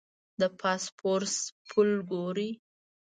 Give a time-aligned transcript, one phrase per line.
[0.39, 1.35] د باسفورس
[1.69, 2.49] پل ګورې.